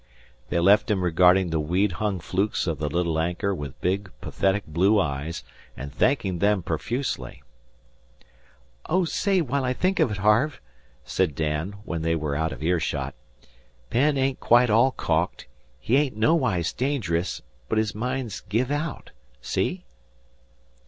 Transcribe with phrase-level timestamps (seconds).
[0.49, 4.65] They left him regarding the weed hung flukes of the little anchor with big, pathetic
[4.65, 5.43] blue eyes,
[5.77, 7.43] and thanking them profusely.
[8.87, 10.59] "Oh, say, while I think of it, Harve,"
[11.03, 13.13] said Dan when they were out of ear shot,
[13.91, 15.45] "Penn ain't quite all caulked.
[15.79, 19.11] He ain't nowise dangerous, but his mind's give out.
[19.39, 19.85] See?"